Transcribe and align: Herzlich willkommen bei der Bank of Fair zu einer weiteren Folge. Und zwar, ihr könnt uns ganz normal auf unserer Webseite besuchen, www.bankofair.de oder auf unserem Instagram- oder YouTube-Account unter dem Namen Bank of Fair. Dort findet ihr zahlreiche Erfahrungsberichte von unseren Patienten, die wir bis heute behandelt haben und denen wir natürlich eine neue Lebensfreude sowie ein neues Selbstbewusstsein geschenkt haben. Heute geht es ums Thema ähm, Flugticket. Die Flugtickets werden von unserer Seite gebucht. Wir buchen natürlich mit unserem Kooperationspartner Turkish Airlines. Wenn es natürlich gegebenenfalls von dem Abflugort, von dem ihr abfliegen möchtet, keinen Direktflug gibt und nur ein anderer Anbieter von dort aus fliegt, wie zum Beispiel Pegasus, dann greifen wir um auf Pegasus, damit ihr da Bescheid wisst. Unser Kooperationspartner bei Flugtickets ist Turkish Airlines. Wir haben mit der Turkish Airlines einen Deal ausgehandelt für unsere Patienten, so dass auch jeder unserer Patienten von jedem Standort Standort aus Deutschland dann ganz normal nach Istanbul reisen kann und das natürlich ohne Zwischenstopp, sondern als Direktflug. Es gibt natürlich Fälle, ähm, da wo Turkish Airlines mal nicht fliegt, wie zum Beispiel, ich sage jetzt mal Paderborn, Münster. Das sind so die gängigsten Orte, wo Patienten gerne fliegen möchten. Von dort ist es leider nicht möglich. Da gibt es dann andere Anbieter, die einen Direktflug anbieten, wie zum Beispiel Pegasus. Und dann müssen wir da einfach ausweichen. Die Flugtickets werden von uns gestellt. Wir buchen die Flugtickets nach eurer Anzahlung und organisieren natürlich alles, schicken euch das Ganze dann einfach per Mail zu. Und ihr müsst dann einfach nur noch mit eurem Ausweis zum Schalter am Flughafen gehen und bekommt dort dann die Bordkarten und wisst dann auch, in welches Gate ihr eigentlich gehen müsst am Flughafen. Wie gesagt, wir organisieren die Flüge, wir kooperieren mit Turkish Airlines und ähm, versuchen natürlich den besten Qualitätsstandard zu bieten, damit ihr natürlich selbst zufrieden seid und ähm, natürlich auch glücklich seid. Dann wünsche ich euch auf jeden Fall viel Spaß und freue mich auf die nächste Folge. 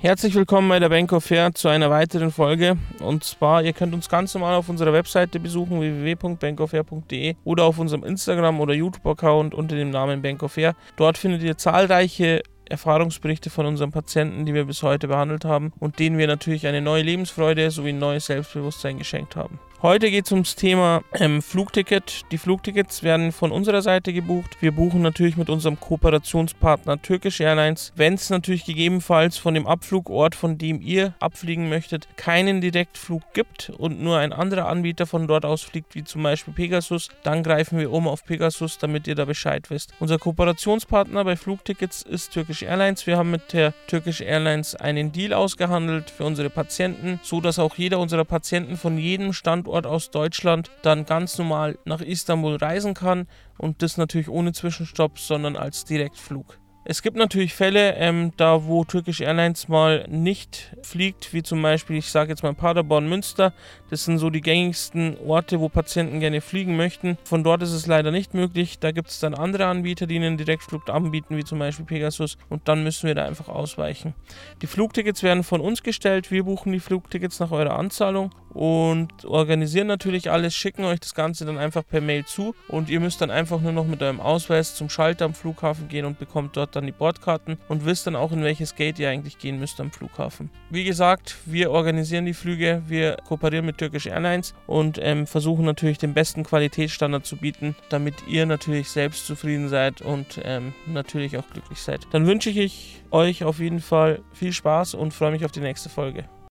Herzlich 0.00 0.36
willkommen 0.36 0.68
bei 0.68 0.78
der 0.78 0.90
Bank 0.90 1.12
of 1.12 1.24
Fair 1.24 1.52
zu 1.54 1.66
einer 1.66 1.90
weiteren 1.90 2.30
Folge. 2.30 2.78
Und 3.00 3.24
zwar, 3.24 3.64
ihr 3.64 3.72
könnt 3.72 3.92
uns 3.94 4.08
ganz 4.08 4.32
normal 4.32 4.54
auf 4.54 4.68
unserer 4.68 4.92
Webseite 4.92 5.40
besuchen, 5.40 5.80
www.bankofair.de 5.80 7.34
oder 7.42 7.64
auf 7.64 7.80
unserem 7.80 8.04
Instagram- 8.04 8.60
oder 8.60 8.74
YouTube-Account 8.74 9.54
unter 9.54 9.74
dem 9.74 9.90
Namen 9.90 10.22
Bank 10.22 10.44
of 10.44 10.52
Fair. 10.52 10.76
Dort 10.94 11.18
findet 11.18 11.42
ihr 11.42 11.58
zahlreiche 11.58 12.44
Erfahrungsberichte 12.66 13.50
von 13.50 13.66
unseren 13.66 13.90
Patienten, 13.90 14.46
die 14.46 14.54
wir 14.54 14.66
bis 14.66 14.84
heute 14.84 15.08
behandelt 15.08 15.44
haben 15.44 15.72
und 15.80 15.98
denen 15.98 16.16
wir 16.16 16.28
natürlich 16.28 16.68
eine 16.68 16.80
neue 16.80 17.02
Lebensfreude 17.02 17.68
sowie 17.72 17.88
ein 17.88 17.98
neues 17.98 18.26
Selbstbewusstsein 18.26 18.98
geschenkt 18.98 19.34
haben. 19.34 19.58
Heute 19.80 20.10
geht 20.10 20.26
es 20.26 20.32
ums 20.32 20.56
Thema 20.56 21.04
ähm, 21.14 21.40
Flugticket. 21.40 22.22
Die 22.32 22.38
Flugtickets 22.38 23.04
werden 23.04 23.30
von 23.30 23.52
unserer 23.52 23.80
Seite 23.80 24.12
gebucht. 24.12 24.56
Wir 24.58 24.72
buchen 24.72 25.02
natürlich 25.02 25.36
mit 25.36 25.48
unserem 25.48 25.78
Kooperationspartner 25.78 27.00
Turkish 27.00 27.38
Airlines. 27.38 27.92
Wenn 27.94 28.14
es 28.14 28.28
natürlich 28.28 28.64
gegebenenfalls 28.64 29.38
von 29.38 29.54
dem 29.54 29.68
Abflugort, 29.68 30.34
von 30.34 30.58
dem 30.58 30.80
ihr 30.80 31.14
abfliegen 31.20 31.68
möchtet, 31.68 32.08
keinen 32.16 32.60
Direktflug 32.60 33.22
gibt 33.34 33.70
und 33.70 34.02
nur 34.02 34.18
ein 34.18 34.32
anderer 34.32 34.66
Anbieter 34.66 35.06
von 35.06 35.28
dort 35.28 35.44
aus 35.44 35.62
fliegt, 35.62 35.94
wie 35.94 36.02
zum 36.02 36.24
Beispiel 36.24 36.54
Pegasus, 36.54 37.10
dann 37.22 37.44
greifen 37.44 37.78
wir 37.78 37.92
um 37.92 38.08
auf 38.08 38.24
Pegasus, 38.24 38.78
damit 38.78 39.06
ihr 39.06 39.14
da 39.14 39.26
Bescheid 39.26 39.70
wisst. 39.70 39.92
Unser 40.00 40.18
Kooperationspartner 40.18 41.22
bei 41.22 41.36
Flugtickets 41.36 42.02
ist 42.02 42.34
Turkish 42.34 42.64
Airlines. 42.64 43.06
Wir 43.06 43.16
haben 43.16 43.30
mit 43.30 43.52
der 43.52 43.72
Turkish 43.86 44.22
Airlines 44.22 44.74
einen 44.74 45.12
Deal 45.12 45.32
ausgehandelt 45.32 46.10
für 46.10 46.24
unsere 46.24 46.50
Patienten, 46.50 47.20
so 47.22 47.40
dass 47.40 47.60
auch 47.60 47.76
jeder 47.76 48.00
unserer 48.00 48.24
Patienten 48.24 48.76
von 48.76 48.98
jedem 48.98 49.32
Standort 49.32 49.67
Standort 49.68 49.86
aus 49.86 50.10
Deutschland 50.10 50.70
dann 50.82 51.04
ganz 51.04 51.36
normal 51.36 51.78
nach 51.84 52.00
Istanbul 52.00 52.56
reisen 52.56 52.94
kann 52.94 53.26
und 53.58 53.82
das 53.82 53.98
natürlich 53.98 54.30
ohne 54.30 54.52
Zwischenstopp, 54.52 55.18
sondern 55.18 55.56
als 55.56 55.84
Direktflug. 55.84 56.58
Es 56.90 57.02
gibt 57.02 57.18
natürlich 57.18 57.52
Fälle, 57.52 57.96
ähm, 57.96 58.32
da 58.38 58.64
wo 58.64 58.82
Turkish 58.82 59.20
Airlines 59.20 59.68
mal 59.68 60.06
nicht 60.08 60.74
fliegt, 60.82 61.34
wie 61.34 61.42
zum 61.42 61.60
Beispiel, 61.60 61.96
ich 61.96 62.10
sage 62.10 62.30
jetzt 62.30 62.42
mal 62.42 62.54
Paderborn, 62.54 63.06
Münster. 63.06 63.52
Das 63.90 64.06
sind 64.06 64.16
so 64.16 64.30
die 64.30 64.40
gängigsten 64.40 65.18
Orte, 65.26 65.60
wo 65.60 65.68
Patienten 65.68 66.18
gerne 66.18 66.40
fliegen 66.40 66.78
möchten. 66.78 67.18
Von 67.24 67.44
dort 67.44 67.60
ist 67.60 67.72
es 67.72 67.86
leider 67.86 68.10
nicht 68.10 68.32
möglich. 68.32 68.78
Da 68.78 68.90
gibt 68.90 69.10
es 69.10 69.20
dann 69.20 69.34
andere 69.34 69.66
Anbieter, 69.66 70.06
die 70.06 70.16
einen 70.16 70.38
Direktflug 70.38 70.88
anbieten, 70.88 71.36
wie 71.36 71.44
zum 71.44 71.58
Beispiel 71.58 71.84
Pegasus. 71.84 72.38
Und 72.48 72.68
dann 72.68 72.84
müssen 72.84 73.06
wir 73.06 73.14
da 73.14 73.26
einfach 73.26 73.48
ausweichen. 73.48 74.14
Die 74.62 74.66
Flugtickets 74.66 75.22
werden 75.22 75.44
von 75.44 75.60
uns 75.60 75.82
gestellt. 75.82 76.30
Wir 76.30 76.44
buchen 76.44 76.72
die 76.72 76.80
Flugtickets 76.80 77.38
nach 77.38 77.50
eurer 77.50 77.78
Anzahlung 77.78 78.30
und 78.54 79.26
organisieren 79.26 79.88
natürlich 79.88 80.30
alles, 80.30 80.54
schicken 80.54 80.84
euch 80.84 81.00
das 81.00 81.14
Ganze 81.14 81.44
dann 81.44 81.58
einfach 81.58 81.86
per 81.86 82.00
Mail 82.00 82.24
zu. 82.24 82.54
Und 82.68 82.88
ihr 82.88 82.98
müsst 82.98 83.20
dann 83.20 83.30
einfach 83.30 83.60
nur 83.60 83.72
noch 83.72 83.86
mit 83.86 84.02
eurem 84.02 84.20
Ausweis 84.20 84.74
zum 84.74 84.88
Schalter 84.88 85.26
am 85.26 85.34
Flughafen 85.34 85.88
gehen 85.88 86.06
und 86.06 86.18
bekommt 86.18 86.56
dort 86.56 86.74
dann 86.78 86.86
die 86.86 86.92
Bordkarten 86.92 87.58
und 87.68 87.84
wisst 87.84 88.06
dann 88.06 88.16
auch, 88.16 88.32
in 88.32 88.42
welches 88.42 88.74
Gate 88.74 88.98
ihr 88.98 89.10
eigentlich 89.10 89.38
gehen 89.38 89.58
müsst 89.58 89.80
am 89.80 89.90
Flughafen. 89.90 90.50
Wie 90.70 90.84
gesagt, 90.84 91.36
wir 91.44 91.70
organisieren 91.70 92.24
die 92.24 92.34
Flüge, 92.34 92.82
wir 92.86 93.16
kooperieren 93.26 93.66
mit 93.66 93.78
Turkish 93.78 94.06
Airlines 94.06 94.54
und 94.66 94.98
ähm, 95.02 95.26
versuchen 95.26 95.64
natürlich 95.64 95.98
den 95.98 96.14
besten 96.14 96.44
Qualitätsstandard 96.44 97.26
zu 97.26 97.36
bieten, 97.36 97.74
damit 97.88 98.14
ihr 98.26 98.46
natürlich 98.46 98.90
selbst 98.90 99.26
zufrieden 99.26 99.68
seid 99.68 100.00
und 100.00 100.40
ähm, 100.44 100.72
natürlich 100.86 101.36
auch 101.36 101.48
glücklich 101.50 101.80
seid. 101.80 102.06
Dann 102.12 102.26
wünsche 102.26 102.50
ich 102.50 103.02
euch 103.10 103.44
auf 103.44 103.58
jeden 103.58 103.80
Fall 103.80 104.20
viel 104.32 104.52
Spaß 104.52 104.94
und 104.94 105.12
freue 105.12 105.32
mich 105.32 105.44
auf 105.44 105.52
die 105.52 105.60
nächste 105.60 105.88
Folge. 105.88 106.24